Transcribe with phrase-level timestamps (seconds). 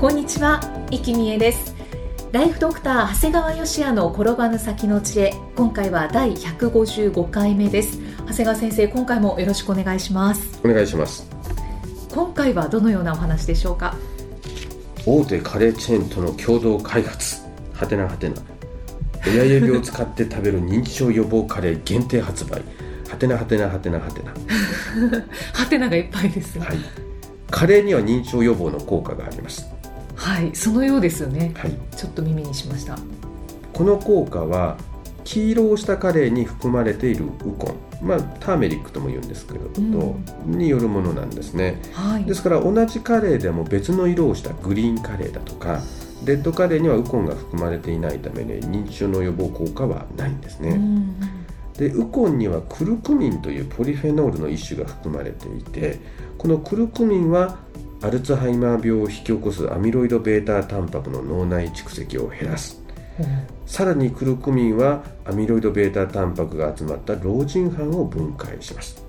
[0.00, 0.60] こんにちは、
[0.92, 1.74] 生きみえです。
[2.30, 7.98] ライフドクター長谷川芳也の転ばぬ先の知恵今回は第155回目です。
[8.18, 10.60] 長谷川先生今回もよろしくお願いします。
[10.64, 11.28] お願いします。
[12.14, 13.96] 今回はどのようなお話でしょうか？
[15.04, 17.42] 大手カレーチェーンとの共同開発。
[17.74, 18.36] はてなはてな
[19.26, 22.62] 親指を使って食べる認知症予防カレー限定発売。
[23.08, 24.32] はてなはてなはてなはてな
[25.54, 26.56] はてながいっぱいです。
[26.60, 26.78] はい。
[27.50, 29.66] カレーには認知症予防の効果があります
[30.18, 31.54] はい、そのようですよね。
[31.56, 31.72] はい。
[31.96, 32.98] ちょっと耳にしました。
[33.72, 34.76] この効果は
[35.24, 38.06] 黄色をしたカレーに含まれているウコン。
[38.06, 41.80] まあターメリックとも言うんですけれど、によるものなんですね。
[41.92, 42.24] はい。
[42.24, 45.80] ですから同じカレーでも別の色をしたグリーンカレーだとか
[46.24, 51.16] レッドカレーにはウコンが含まれていないためね認知症の予防効果はないんですね、うん。
[51.76, 56.00] でウコンにはクルクミンというポリフェノールの一種が含まれていて
[56.36, 57.58] このクルクミンは
[58.00, 62.80] アルツハイマー病を引き起こすアミロイド β タンパクの脳内蓄積を減らす。
[63.66, 69.02] さらにクルクミンはアミロイド β タンパクが集まった老人斑を分解します。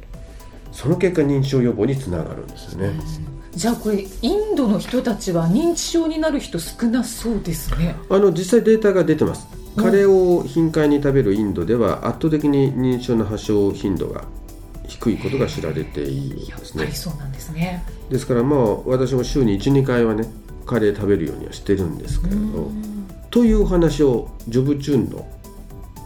[0.72, 2.94] その結果認知症予防につながるんですよね、
[3.54, 7.96] じゃあこれインドの人たちは認知症になる人少なそうですね。
[8.10, 9.48] あの実際データが出てます。
[9.76, 14.24] カレーを頻回に食べるインドでは圧倒的に認知症の発症頻度が
[14.90, 16.84] 低いことが知られているんですね。
[16.84, 17.84] ぱりそうなんですね。
[18.10, 20.26] ですからまあ私も週に12回はね
[20.66, 22.72] カレー食べるようにはしてるんですけれど、
[23.30, 25.28] というお話をジョブチューンの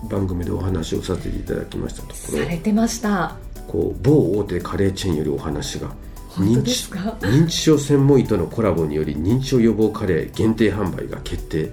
[0.10, 3.38] 番組でお話をさせていただきましたとこされてました。
[3.68, 5.90] ろこう某大手カレーチェーンよりお話が
[6.32, 11.72] 認知認知症専門医とのコラボにより認知症予防カレー限定販売が決定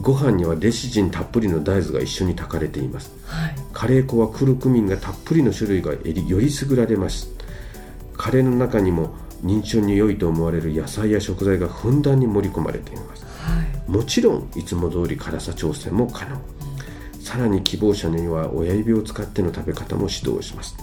[0.00, 3.12] ご飯にはレシジンたっぷりの大豆が一緒に炊かれています。
[3.26, 3.54] はい。
[3.72, 7.28] カレー粉はクルクミンがたっぷりの種類がよりより優られます。
[8.16, 9.14] カレーの中にも
[9.44, 13.24] 認知症に良いと思われる野菜や食材がふんだんに盛り込まれています。
[13.24, 13.90] はい。
[13.90, 16.40] もちろんいつも通り辛さ調整も可能。
[17.20, 20.76] さらに希望者には親指を使っての食べ方も指導します。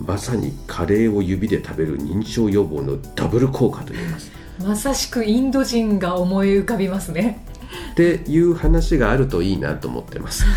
[0.00, 4.30] まさにカレーを指で食べる認知症予防のダブル効果と言います。
[4.60, 7.44] まさしくインド人が思い浮かびますね
[7.92, 10.44] っていう話があるといいなと思ってます。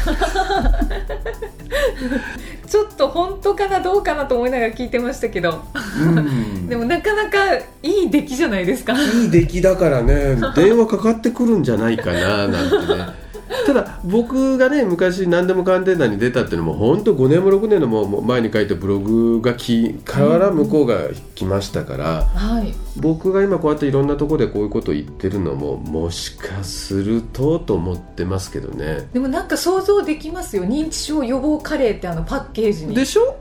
[2.68, 5.64] ちょっと本当かなどうかなと思いながら聞いてましたけど。
[6.00, 6.68] うん。
[6.68, 8.94] でもなかなかいい出来じゃないですか。
[8.94, 10.38] いい出来だからね。
[10.56, 13.26] 電話かかってくるんじゃないかななんてね
[13.66, 22.74] ただ僕がね昔何でも鑑定団に出たっていうのも本当5年も6年のもう前に書いたブログがきから向こうが来ましたから、はい。
[22.98, 29.08] 僕が今こうやっていろんなところでこういうことを言ってるのももしかするとと思ってますけどね。
[29.14, 30.64] でもなんか想像できますよ。
[30.64, 33.38] 認知症予防カレーってあのパッケージにでしょ？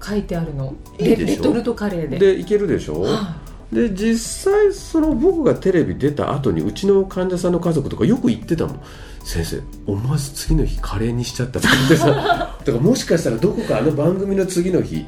[0.00, 0.74] 書いてあるの。
[0.98, 1.26] いいでしょ？
[1.26, 2.18] レレトルトカレーで。
[2.18, 3.02] でいけるでしょ？
[3.02, 3.36] は
[3.72, 8.80] で実際その僕がテレビ出た後にうちの患者さんの家族とかよく言ってたもん。
[9.24, 12.06] 先生思わず次の日カレーにしちゃったとか言ってさ。
[12.14, 15.04] だからもしかしたらどこかあの番組の次の日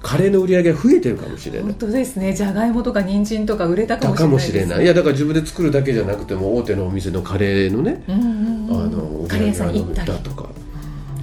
[0.00, 1.62] カレーの売り上げが増えてるかもしれない。
[1.64, 2.32] 本当ですね。
[2.32, 4.84] じゃがいもとか人参とか売れたかもしれかないですもしれない。
[4.84, 8.84] いやだから自分で作るだけじゃなくても大手のお店のカレーのね、うんうんうん。
[8.84, 10.08] あのカレー屋さん売り上げ行ったり。
[10.08, 10.48] がだとか。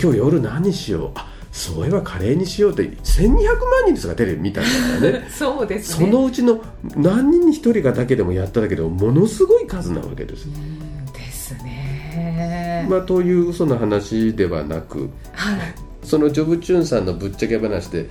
[0.02, 1.12] 今日夜何しよう。
[1.16, 5.28] あそういえばカレーにしようって1200万人ですがテレビ見たんだからね。
[5.32, 6.06] そうですね。
[6.06, 6.62] そのうちの
[6.98, 10.48] 何人に1人がだけでもやっただけでもものすごい数なわけです。
[10.48, 15.60] うんですね、まあ、という嘘の話ではなくはい。
[16.04, 18.10] そのジョブチューンさんのぶっちゃけ話で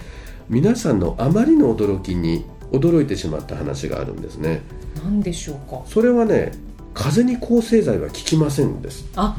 [0.49, 4.63] 皆さんのあまりの驚きに驚いてしまった話があるんですね。
[5.05, 5.83] 何でしょうか。
[5.87, 6.53] それはね
[6.95, 9.05] 風邪に抗生剤は効きませんです。
[9.17, 9.37] あ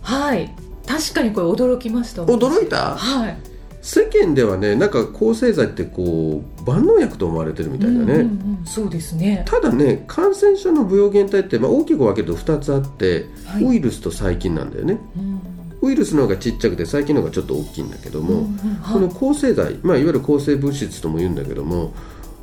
[0.00, 0.54] はい。
[0.86, 2.24] 確かにこれ驚きました。
[2.24, 2.94] 驚いた？
[2.94, 3.47] はい
[3.88, 8.18] 世間ではねなんか抗生剤ってこう万能薬と思われてるみたいなね、うんうん
[8.60, 8.66] うん。
[8.66, 9.44] そうですね。
[9.46, 13.64] ただね感染症の病原体って、まあ、大きく分けると2つあって、はい。
[13.64, 14.98] ウイルスと細菌なんだよね。
[15.16, 15.40] うん。
[15.80, 18.92] ウイルスの方がちっちゃくて細菌の方がちょっと大きいんだけども、うんうんはい。
[18.92, 21.94] この抗生剤、まあ、いわゆる抗生物質とも言うんだけども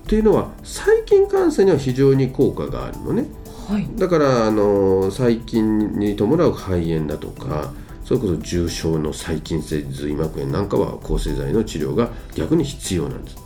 [0.06, 3.27] っていうのは細菌感染には非常に効果があるのね。
[3.69, 3.88] はい。
[3.98, 7.71] だからあの細菌に伴う肺炎だとか
[8.05, 13.37] それこそ重症の細菌性髄膜炎なんかは抗生剤の治療が逆に必要なんです、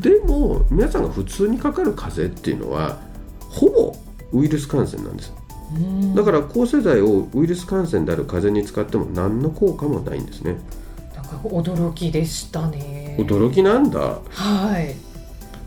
[0.00, 2.98] でも皆さんが普通にかかる風邪っていうのは
[3.50, 3.94] ほぼ
[4.32, 5.32] ウイルス感染なんです。
[6.14, 10.56] だから抗生剤をウイルス感染である風邪に使っても何の効果もないんですね。
[11.14, 13.16] なんか驚きでしたね。
[13.18, 14.18] 驚きなんだ。
[14.30, 14.94] はい。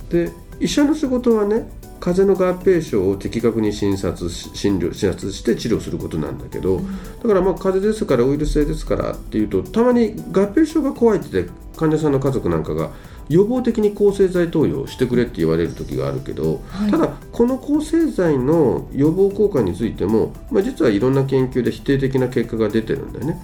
[0.10, 1.70] で医者の仕事はね
[2.00, 6.82] 風邪の合併症を的確に診察し診療診察して治療することなんだけど、
[7.24, 12.92] だからまあ風邪ですからウイルス性ですからっていうとたまに合併症が怖いって患者さんの家族なんかが
[13.28, 16.92] 予防的に抗生剤投与してくれって言われる時があるけど、はい。
[16.92, 23.40] ただこの抗生剤の予防効果についても、まあ、実はいろんな研究で否定的な結果が出てるんだよね。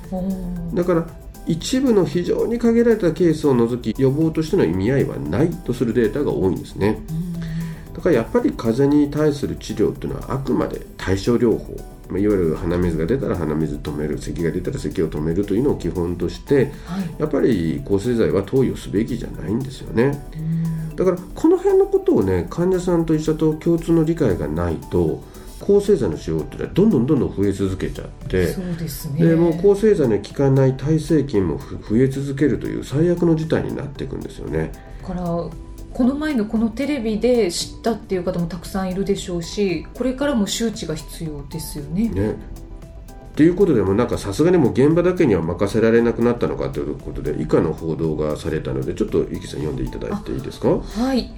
[0.73, 1.07] だから
[1.47, 7.01] 一部の非常に限られたケースを除き予防としての意味合いはないとするデータが多いんですね。
[7.30, 7.30] だ
[8.01, 11.75] からやっぱり風邪に対する治療っていうのはあくまで対症療法。
[12.09, 17.15] まあいわゆる鼻水が出たら鼻水止める咳が出たら咳を止めるというのを基本としてはい。
[17.19, 20.21] やっぱり抗生剤は投与すべきじゃないんですよね。
[20.95, 25.23] だからこの辺のことをね患者さんと医者と共通の理解がないと
[25.61, 29.25] 抗生剤の使用っていうのはどんどんどんどん増え続けちゃってそうですね。
[29.25, 34.71] でもう抗生剤の効かない耐性菌もふ増え続けるという最悪の事態になっていくんですよね。
[35.05, 35.21] から
[35.93, 42.09] この前のこのテレビで知ったっていう方もたくさんいるでしょうしこれからも周知が必要ですよね。
[42.09, 42.31] ね。
[42.31, 50.69] っていうことでもなんかさすがにもう現場だけには任せられなくなったのかということで以下の報道がされたのでちょっとゆきさん読んでいただいていいですか？
[50.79, 51.31] はい、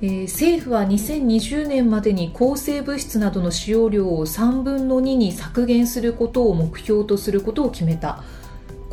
[0.00, 8.22] えー政府は2020年までに抗生物質などの使用量を3分の2に削減することを目標とすることを決めた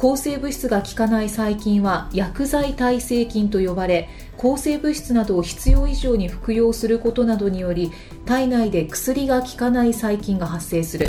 [0.02, 7.92] 抗生物質が効かない細菌は薬剤耐性菌と呼ばれ抗生物質などを必要以上に服用することなどにより
[8.26, 11.08] 体内で薬が効かない細菌が発生する。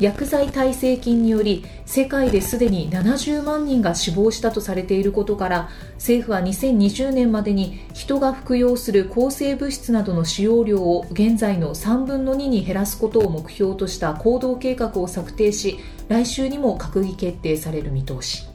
[0.00, 15.78] 薬剤耐性菌により世界ですでに70万人が死亡したとされていることから政府は2020年までに人が服用する抗生物質などの使用量を現在の3分の2に減らすことを目標とした行動計画を策定し
[16.12, 18.46] 来週にも閣議決定される見通し。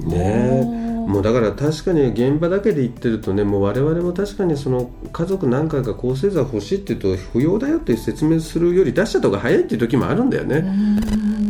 [0.00, 10.64] ねえもうだから確かに現場だけで言ってるとねもう我々も確かにその家族何回か抗生剤欲しいって言うと不要だよって説明するより出した方が早いっていう時もあるんだよね。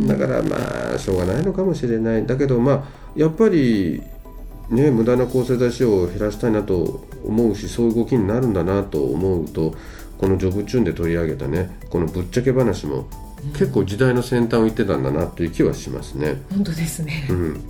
[0.06, 2.84] だからまあしょうがないのかもしれないだけどまあ
[3.16, 4.02] やっぱり
[4.70, 9.74] ね無駄な抗生剤使用を減らしたいなと思うしそういう動きになるんだなと思うと
[10.18, 13.08] この「ジョブチューン」で取り上げたねこのぶっちゃけ話も
[13.52, 16.42] 結構時代の先端を言ってたんだなという気はしますね。
[16.50, 17.26] 本当ですね。
[17.30, 17.60] うん、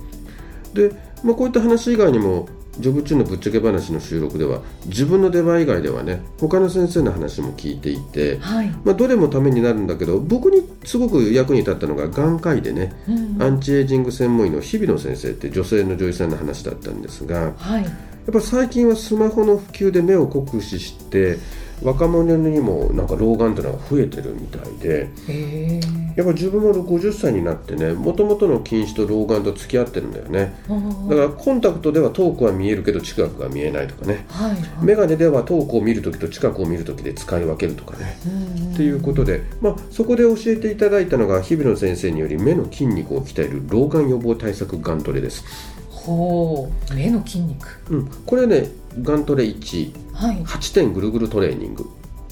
[0.73, 0.91] で、
[1.23, 2.47] まあ、こういった話以外にも
[2.79, 8.67] ジョブチューンのぶっちゃけ話の収録では自分の出番以外ではね他の先生の話も聞いていて、はい。
[8.85, 17.85] まあ、どれもためになるんだけど僕にすごく役に立ったのが眼科医でね、うんアンチエイジング専門医の日比野先生って女性の女優さんの話だったんですがやはい。
[18.29, 21.37] っぱ最近はスマホの普及で目を酷使して
[21.81, 25.09] 若者にもなんか老眼っていうのが増えてるみたいで。
[26.15, 30.53] やっぱ自分も50歳になってねもともとの近視と老眼と付き合ってるんだよね。
[31.07, 34.25] だからコンタクトでは遠くは見えるけど近くが見えないとかね。
[34.27, 34.57] はい。
[34.85, 38.19] 眼鏡では遠くを見るときと近くを見るときで使い分けるとかね。
[38.27, 38.73] うん。
[38.73, 45.45] っていうことで、まあ、そこで教えていただいたのが日比野先生により目の筋肉を鍛える老眼予防対策ガントレです、
[46.05, 46.93] ほう。
[46.93, 47.81] 目の筋肉。
[47.89, 48.69] うん、これね
[49.01, 50.73] ガントレ18はい。
[50.73, 51.85] 点ぐるぐるトレーニング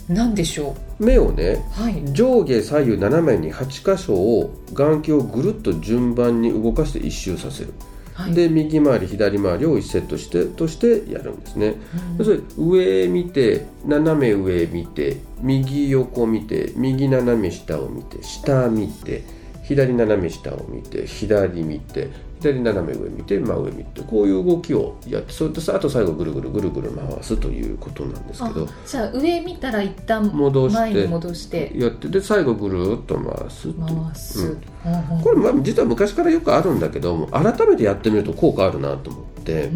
[0.09, 1.81] なんでしょ目をねう。
[1.81, 2.13] はい。
[2.13, 7.73] 上下左右斜めに8箇所を眼球をぐるっと順番に動かして一周させる、
[8.13, 8.33] はい。
[8.33, 11.75] で右回り左回りを1セットしてとしてやるんですね、
[12.17, 19.23] うんそれ上見て斜め上見て右横見て右斜め下を見て下見て
[19.63, 31.71] 左斜め下を見て左見て左斜め上見て真上見てこういう動きをやってそれとさあと最後ぐるぐるぐるぐる回すということなんですけどあじゃあ上見たら一旦戻して前に戻して。
[31.75, 35.21] やってで最後ぐるっと回す回す、うん。
[35.21, 39.71] これまあ実は昔からよくあるんだけども改めてやってみると効果あるなと思って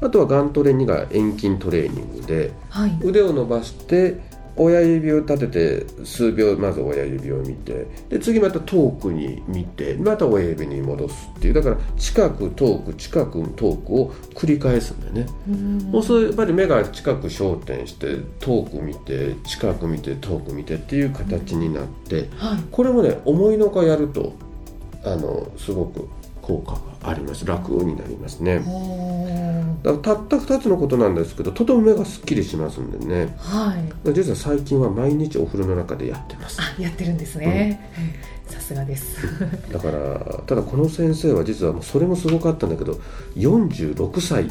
[0.00, 2.98] あとはガントレ2が遠近トレーニングではい。
[3.02, 4.20] 腕を伸ばして
[4.56, 15.78] 親指を立てて数秒まず親指を見てで次また遠くに見てまた親指に戻すっていうだから近く遠く近く遠くを繰り返すんだよね、うん。
[15.90, 22.58] もうそうやっぱり目が近く焦点して遠く見て近く見て遠く見てっていう形になってはい。
[22.70, 24.34] これもね思いのほかやると
[25.04, 26.08] あのすごく
[26.44, 27.46] 効果があります。
[27.46, 28.60] 楽になりますね。
[29.82, 33.34] だからたった2つのことなんですけどとても目がすっきりしますんでね。
[33.38, 33.74] は
[34.04, 34.12] い。
[34.12, 36.60] 実は最近は毎日お風呂の中でやってます。
[36.60, 37.90] あやってるんですね、
[38.46, 39.16] さすがです。
[39.72, 43.00] だからただこの先生は実はもうそれもすごかったんだけど
[43.36, 44.50] 46歳っ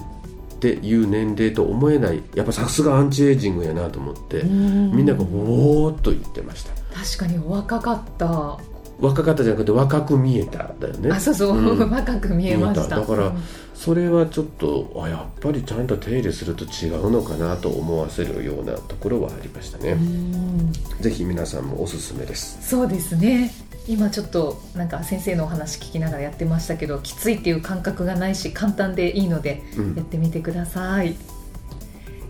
[0.59, 6.71] ていう年齢と思えないやっぱさすがアンチエイジングやなと思ってみみんながおーっと言ってました。
[6.95, 8.57] 確かにお若かった
[9.03, 11.11] 若かったじゃなくて若く見えただよね。
[11.11, 11.89] あそうそう、うん。
[11.89, 13.01] 若く見えました。
[13.01, 13.43] だからうん。
[13.75, 20.71] それはちょっとあやっぱりちゃんと手入れすると違うのかなと思わせるようなところはありましたね、うん。
[21.01, 22.57] ぜひ皆さんもおすすめです。
[22.61, 23.53] そうですね。
[23.89, 29.95] 今ちょっとなんか先生のお話聞きながらやってましたけどきついっていう感覚がないし簡単でいいのでうん。
[29.95, 31.17] やってみてください、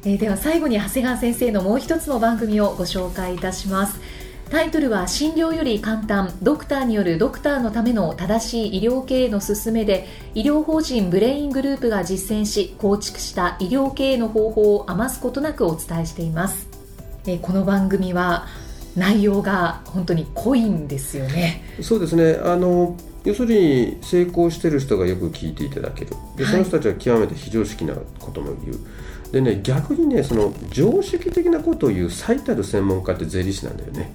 [0.06, 4.02] えーでは最後に長谷川先生のもう一つの番組をご紹介いたします
[4.54, 6.32] タイトルは診療より簡単。
[6.44, 10.06] ドクターによるドクターのための正しい医療経営の勧めで
[10.36, 16.68] 医療法人ブレイングループが実践し構築した医療経営の方法を余すことなくお伝えしています、
[17.26, 18.46] えーこの番組は
[18.96, 21.64] 内容が本当に濃いんですよね。
[21.82, 22.40] そうですね。
[22.44, 26.12] あの要するに成功してる人がよく聞いていただける。
[26.38, 26.54] ではい。
[26.54, 28.80] その人たちは極めて非常識なことも言う
[29.34, 34.14] でね逆にねその常識的なことを言う最たる専門家って税理士なんだよね。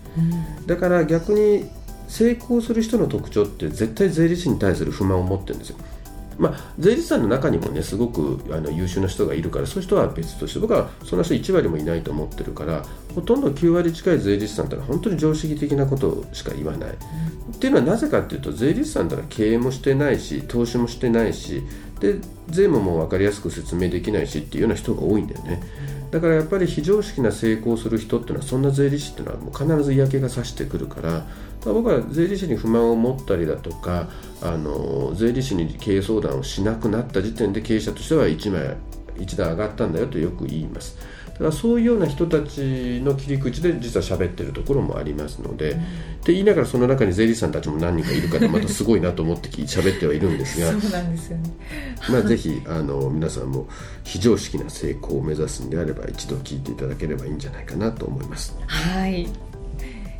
[0.64, 1.68] だから逆に
[2.06, 5.76] 成功する人の特徴って絶対税理士に対する不満を持ってるんですよ。
[6.38, 21.64] まあ、税理士さんの中にもねすごくあの優秀な人がいるからそういう人は別として僕はそんな人1割もいないと思ってるからほとんど9割近い税理士さんってのは本当に常識的なことしか言わない、っていうのはなぜかっていうと税理士さんってのは経営もしてないし投資もしてないし
[22.00, 22.14] で
[22.48, 25.62] 税務も分かりやすく説明できないしっていうような人が多いんだよね。
[26.10, 31.26] だからやっぱり非常識な成功する人っていうのはそんな税理士っていうのはもう必ず嫌気がさしてくるからだか
[31.66, 34.08] ら僕は税理士に不満を持ったりだとか
[34.40, 38.76] あの税理士に経営相談をしなくなった時点で経営者としては1枚
[39.16, 40.96] 1段上がったんだよとよく言います。
[41.38, 45.74] だからそういうような人たちの切り口で実は喋ってるところもありますので、っ
[46.24, 51.50] て言いながらその中に税理士さんたちも何人かいるからまたすごいなと思ってき喋ってはいるんですがそうなんですよね。
[52.10, 53.68] まあ、ぜひあの皆さんも
[54.02, 58.58] 非常識な成功を目指すんであれば一度聞いていただければいいんじゃないかなと思います。
[58.66, 59.28] はい、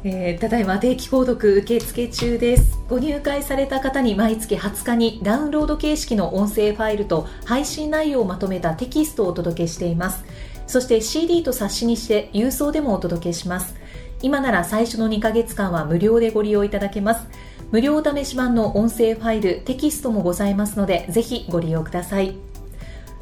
[0.05, 2.79] えーただいま定期購読受付中です。
[2.89, 10.25] ご入会された方に毎月20日にダウンロード形式の音声ファイルと配信内容をまとめたテキストをお届けしています
[10.69, 13.75] そして CD と冊子にして郵送でもお届けします。
[14.23, 17.27] 今なら最初の2ヶ月間は無料でご利用いただけます。
[17.73, 22.37] 無料試し版の音声ファイルテキストもございますのでぜひご利用ください。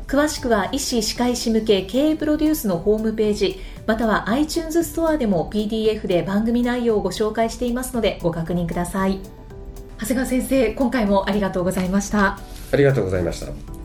[0.07, 9.21] 詳しくは医師・歯科医師向け経営プロデュースのホームページまたは iTunes ストアでも PDF で番組内容をご紹介していますのでご確認ください。
[9.99, 12.39] 長谷川先生今回もありがとうございました。
[12.73, 13.76] ありがとうございました。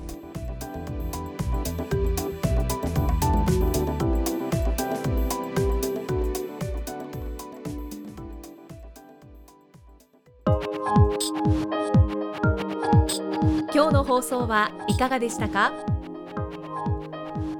[14.32, 15.74] 送はいかがでしたか？